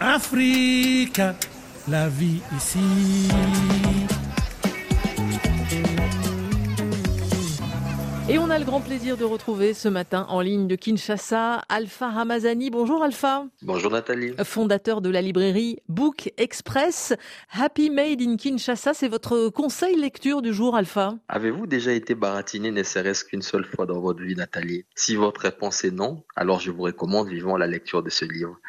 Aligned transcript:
Afrique, 0.00 1.20
la 1.86 2.08
vie 2.08 2.40
ici. 2.56 3.28
Et 8.32 8.38
on 8.38 8.48
a 8.48 8.60
le 8.60 8.64
grand 8.64 8.80
plaisir 8.80 9.16
de 9.16 9.24
retrouver 9.24 9.74
ce 9.74 9.88
matin 9.88 10.24
en 10.28 10.40
ligne 10.40 10.68
de 10.68 10.76
Kinshasa 10.76 11.64
Alpha 11.68 12.10
Ramazani. 12.10 12.70
Bonjour 12.70 13.02
Alpha. 13.02 13.44
Bonjour 13.60 13.90
Nathalie. 13.90 14.34
Fondateur 14.44 15.00
de 15.00 15.10
la 15.10 15.20
librairie 15.20 15.78
Book 15.88 16.32
Express. 16.36 17.12
Happy 17.50 17.90
Made 17.90 18.22
in 18.22 18.36
Kinshasa, 18.36 18.94
c'est 18.94 19.08
votre 19.08 19.48
conseil 19.48 19.96
lecture 19.96 20.42
du 20.42 20.54
jour 20.54 20.76
Alpha. 20.76 21.16
Avez-vous 21.26 21.66
déjà 21.66 21.90
été 21.90 22.14
baratiné 22.14 22.70
ne 22.70 22.84
serait-ce 22.84 23.24
qu'une 23.24 23.42
seule 23.42 23.64
fois 23.64 23.84
dans 23.84 24.00
votre 24.00 24.22
vie 24.22 24.36
Nathalie? 24.36 24.84
Si 24.94 25.16
votre 25.16 25.40
réponse 25.40 25.82
est 25.82 25.90
non, 25.90 26.22
alors 26.36 26.60
je 26.60 26.70
vous 26.70 26.82
recommande 26.82 27.28
vivement 27.28 27.56
la 27.56 27.66
lecture 27.66 28.04
de 28.04 28.10
ce 28.10 28.24
livre. 28.24 28.60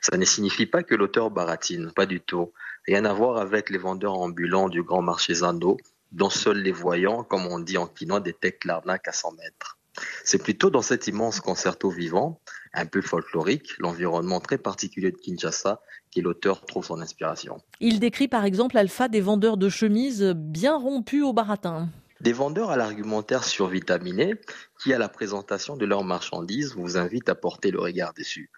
Ça 0.00 0.16
ne 0.16 0.24
signifie 0.24 0.66
pas 0.66 0.84
que 0.84 0.94
l'auteur 0.94 1.32
baratine, 1.32 1.90
pas 1.90 2.06
du 2.06 2.20
tout. 2.20 2.52
Rien 2.86 3.04
à 3.04 3.12
voir 3.12 3.38
avec 3.38 3.68
les 3.68 3.78
vendeurs 3.78 4.14
ambulants 4.14 4.68
du 4.68 4.84
grand 4.84 5.02
marché 5.02 5.34
Zando 5.34 5.76
dont 6.12 6.30
seuls 6.30 6.62
les 6.62 6.72
voyants, 6.72 7.24
comme 7.24 7.46
on 7.46 7.58
dit 7.58 7.78
en 7.78 7.86
quinois, 7.86 8.20
détectent 8.20 8.64
l'arnaque 8.64 9.08
à 9.08 9.12
100 9.12 9.32
mètres. 9.32 9.78
C'est 10.24 10.42
plutôt 10.42 10.70
dans 10.70 10.82
cet 10.82 11.06
immense 11.08 11.40
concerto 11.40 11.90
vivant, 11.90 12.40
un 12.72 12.86
peu 12.86 13.02
folklorique, 13.02 13.76
l'environnement 13.78 14.40
très 14.40 14.58
particulier 14.58 15.10
de 15.10 15.16
Kinshasa, 15.16 15.80
que 16.14 16.20
l'auteur 16.20 16.64
trouve 16.66 16.84
son 16.84 17.00
inspiration. 17.00 17.60
Il 17.80 18.00
décrit 18.00 18.28
par 18.28 18.44
exemple 18.44 18.78
Alpha 18.78 19.08
des 19.08 19.20
vendeurs 19.20 19.56
de 19.56 19.68
chemises 19.68 20.32
bien 20.36 20.76
rompus 20.76 21.24
au 21.24 21.32
baratin. 21.32 21.88
Des 22.20 22.32
vendeurs 22.32 22.70
à 22.70 22.76
l'argumentaire 22.76 23.44
survitaminé 23.44 24.34
qui, 24.82 24.92
à 24.92 24.98
la 24.98 25.08
présentation 25.08 25.76
de 25.76 25.86
leurs 25.86 26.04
marchandises, 26.04 26.74
vous 26.74 26.96
invitent 26.96 27.28
à 27.28 27.36
porter 27.36 27.70
le 27.70 27.80
regard 27.80 28.12
dessus. 28.12 28.50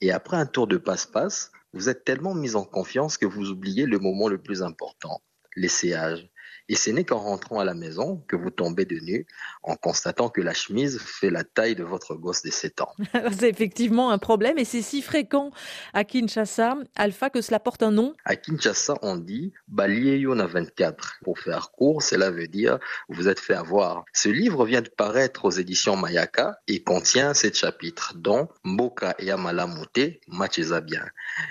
Et 0.00 0.12
après 0.12 0.36
un 0.36 0.46
tour 0.46 0.68
de 0.68 0.76
passe-passe, 0.76 1.50
vous 1.72 1.88
êtes 1.88 2.04
tellement 2.04 2.34
mis 2.34 2.54
en 2.54 2.64
confiance 2.64 3.18
que 3.18 3.26
vous 3.26 3.50
oubliez 3.50 3.86
le 3.86 3.98
moment 3.98 4.28
le 4.28 4.38
plus 4.38 4.62
important, 4.62 5.20
l'essayage. 5.56 6.30
Et 6.68 6.74
ce 6.74 6.90
n'est 6.90 7.04
qu'en 7.04 7.18
rentrant 7.18 7.60
à 7.60 7.64
la 7.64 7.74
maison 7.74 8.22
que 8.28 8.36
vous 8.36 8.50
tombez 8.50 8.84
de 8.84 8.96
nu 8.96 9.26
en 9.62 9.76
constatant 9.76 10.28
que 10.28 10.40
la 10.40 10.54
chemise 10.54 10.98
fait 10.98 11.30
la 11.30 11.44
taille 11.44 11.74
de 11.74 11.84
votre 11.84 12.14
gosse 12.14 12.42
de 12.42 12.50
7 12.50 12.80
ans. 12.82 12.92
c'est 13.38 13.48
effectivement 13.48 14.10
un 14.10 14.18
problème 14.18 14.58
et 14.58 14.64
c'est 14.64 14.82
si 14.82 15.02
fréquent 15.02 15.50
à 15.94 16.04
Kinshasa, 16.04 16.76
Alpha, 16.96 17.30
que 17.30 17.40
cela 17.40 17.58
porte 17.58 17.82
un 17.82 17.90
nom. 17.90 18.14
À 18.24 18.36
Kinshasa, 18.36 18.94
on 19.02 19.16
dit 19.16 19.52
Yona 19.78 20.46
24. 20.46 21.20
Pour 21.24 21.38
faire 21.38 21.70
court, 21.70 22.02
cela 22.02 22.30
veut 22.30 22.48
dire 22.48 22.78
vous 23.08 23.28
êtes 23.28 23.40
fait 23.40 23.54
avoir. 23.54 24.04
Ce 24.12 24.28
livre 24.28 24.66
vient 24.66 24.82
de 24.82 24.88
paraître 24.88 25.44
aux 25.44 25.50
éditions 25.50 25.96
Mayaka 25.96 26.58
et 26.68 26.82
contient 26.82 27.34
sept 27.34 27.56
chapitres, 27.56 28.14
dont 28.16 28.48
Mboka 28.64 29.14
et 29.18 29.30
Amala 29.30 29.66
Mouté, 29.66 30.20
Macheza 30.28 30.80
bien. 30.80 31.04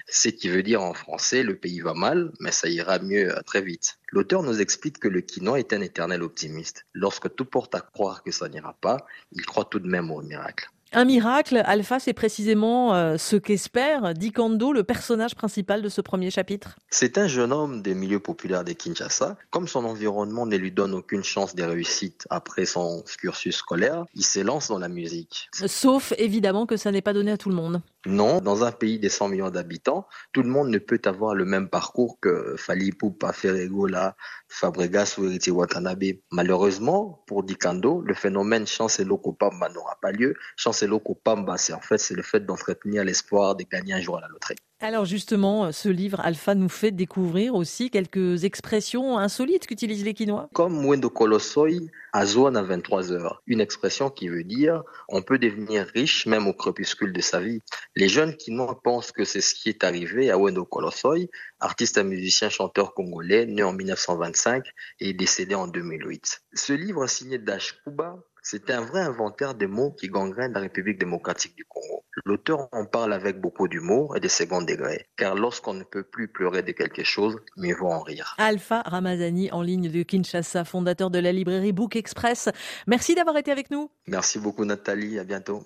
Ce 0.08 0.30
qui 0.30 0.50
veut 0.50 0.64
dire 0.64 0.82
en 0.82 0.94
français 0.94 1.44
le 1.44 1.58
pays 1.58 1.80
va 1.80 1.94
mal, 1.94 2.32
mais 2.40 2.52
ça 2.52 2.70
ira 2.70 3.00
mieux 3.00 3.34
très 3.46 3.62
vite. 3.62 3.98
L'auteur 4.12 4.44
nous 4.44 4.62
explique 4.62 5.00
que 5.00 5.08
le 5.08 5.22
quinoa 5.22 5.60
est 5.60 5.74
un 5.74 5.82
éternel 5.82 6.24
optimiste. 6.24 6.86
Lorsque 6.94 7.36
tout 7.36 7.46
porte 7.46 7.76
à 7.76 7.82
croire 7.82 8.24
que 8.24 8.32
ça 8.32 8.48
n'ira 8.48 8.74
pas, 8.80 9.06
il 9.32 9.46
croit 9.46 9.66
tout 9.66 9.80
de 9.80 9.88
même 9.88 10.12
au 10.12 10.22
miracle. 10.22 10.70
Un 10.94 11.04
miracle, 11.04 11.62
Alpha, 11.66 12.00
c'est 12.00 12.14
précisément 12.14 12.96
euh, 12.96 13.18
ce 13.18 13.36
qu'espère 13.36 14.14
Dikando, 14.14 14.72
le 14.72 14.84
personnage 14.84 15.36
principal 15.36 15.82
de 15.82 15.90
ce 15.90 16.00
premier 16.00 16.32
chapitre. 16.32 16.78
C'est 16.90 17.18
un 17.18 17.28
jeune 17.28 17.52
homme 17.52 17.82
des 17.82 17.94
milieux 17.94 18.22
populaires 18.22 18.64
de 18.64 18.72
Kinshasa. 18.72 19.36
Comme 19.50 19.68
son 19.68 19.84
environnement 19.84 20.46
ne 20.46 20.56
lui 20.56 20.72
donne 20.72 20.94
aucune 20.94 21.24
chance 21.24 21.56
de 21.56 21.64
réussite 21.64 22.26
après 22.30 22.66
son 22.66 23.04
cursus 23.20 23.58
scolaire, 23.58 24.06
il 24.14 24.24
s'élance 24.24 24.70
dans 24.70 24.80
la 24.80 24.88
musique. 24.88 25.50
Sauf 25.52 26.14
évidemment 26.18 26.66
que 26.66 26.78
ça 26.78 26.92
n'est 26.92 27.02
pas 27.02 27.14
donné 27.14 27.32
à 27.32 27.38
tout 27.38 27.50
le 27.50 27.56
monde. 27.56 27.82
Non, 28.08 28.40
dans 28.40 28.64
un 28.64 28.72
pays 28.72 29.00
de 29.00 29.10
100 29.10 29.28
millions 29.28 29.50
d'habitants, 29.50 30.08
tout 30.32 30.42
le 30.42 30.48
monde 30.48 30.70
ne 30.70 30.78
peut 30.78 31.02
avoir 31.04 31.36
le 31.36 31.44
même 31.44 31.68
parcours 31.68 32.18
que 32.22 32.56
Fali 32.56 32.94
Poupa, 32.94 33.34
Ferregola, 33.34 34.16
Fabregas 34.48 35.16
ou 35.18 35.26
Eriti 35.26 35.52
Watanabe. 35.52 36.14
Malheureusement, 36.32 37.22
pour 37.28 37.44
Dikando, 37.44 38.02
le 38.02 38.14
phénomène 38.14 38.66
chance 38.66 39.02
et 39.02 39.04
Lokopamba 39.04 39.68
n'aura 39.70 39.98
pas 40.02 40.14
lieu. 40.14 40.36
Chance 40.56 40.84
et 40.84 40.88
Lokopamba, 40.88 41.58
c'est 41.58 41.74
en 41.74 41.82
fait 41.82 42.10
le 42.12 42.24
fait 42.24 42.46
d'entretenir 42.46 43.04
l'espoir 43.04 43.58
de 43.58 43.66
gagner 43.70 43.94
un 43.94 44.00
jour 44.00 44.18
à 44.18 44.22
la 44.22 44.30
loterie. 44.30 44.56
Alors 44.80 45.06
justement, 45.06 45.72
ce 45.72 45.90
livre 45.90 46.20
Alpha 46.20 46.54
nous 46.54 46.70
fait 46.70 46.92
découvrir 46.92 47.56
aussi 47.56 47.90
quelques 47.90 48.44
expressions 48.44 49.18
insolites 49.18 49.66
qu'utilisent 49.66 50.06
les 50.06 50.14
Quinois. 50.14 50.50
Comme 50.54 50.86
Wendo 50.86 51.10
Kolosoi, 51.10 51.90
à 52.14 52.24
23 52.26 53.12
heures. 53.12 53.42
Une 53.48 53.60
expression 53.60 54.12
qui 54.12 54.28
veut 54.28 54.44
dire 54.44 54.84
on 55.10 55.24
peut 55.24 55.40
devenir 55.40 55.88
riche 55.96 56.28
même 56.28 56.48
au 56.48 56.54
crépuscule 56.54 57.12
de 57.12 57.22
sa 57.22 57.42
vie. 57.42 57.60
Les 57.96 58.08
jeunes 58.08 58.36
Quinois 58.38 58.80
pensent 58.84 59.12
que 59.12 59.26
c'est 59.26 59.42
ce 59.42 59.56
qui 59.56 59.70
est 59.70 59.84
arrivé 59.84 60.30
à 60.30 60.38
Wendo 60.38 60.64
Kolosoi, 60.64 61.26
artiste 61.60 61.98
musicien 62.04 62.50
chanteur 62.50 62.94
congolais 62.94 63.48
né 63.48 63.64
en 63.64 63.74
1925 63.74 64.64
et 65.00 65.14
décédé 65.14 65.56
en 65.56 65.68
2008. 65.68 66.44
Ce 66.54 66.74
livre 66.74 67.08
signé 67.08 67.40
Dash 67.40 67.82
Kuba 67.84 68.20
c'est 68.50 68.70
un 68.70 68.80
vrai 68.80 69.02
inventaire 69.02 69.56
des 69.56 69.68
mots 69.68 69.92
qui 69.92 70.08
gangrènent 70.08 70.54
la 70.54 70.62
République 70.62 70.98
démocratique 70.98 71.54
du 71.58 71.66
Congo. 71.66 72.06
L'auteur 72.28 72.68
en 72.74 72.84
parle 72.84 73.14
avec 73.14 73.40
beaucoup 73.40 73.70
d'humour 73.70 74.18
et 74.18 74.20
de 74.20 74.28
second 74.28 74.62
degré, 74.62 75.06
car 75.16 75.34
lorsqu'on 75.34 75.74
ne 75.74 75.86
peut 75.86 76.04
plus 76.04 76.28
pleurer 76.28 76.62
de 76.62 76.74
quelque 76.74 77.06
chose, 77.06 77.38
mieux 77.56 77.74
vaut 77.74 77.88
en 77.88 78.02
rire. 78.02 78.36
Alpha 78.38 78.82
Ramazani 78.82 79.50
en 79.54 79.62
ligne 79.62 79.90
de 79.90 80.04
Kinshasa, 80.04 80.66
fondateur 80.66 81.10
de 81.10 81.20
la 81.20 81.32
librairie 81.32 81.72
Book 81.72 81.96
Express. 81.96 82.50
Merci 82.86 83.16
d'avoir 83.16 83.38
été 83.38 83.50
avec 83.50 83.72
nous. 83.72 83.90
Merci 84.08 84.40
beaucoup 84.40 84.66
Nathalie, 84.66 85.18
à 85.20 85.24
bientôt. 85.24 85.64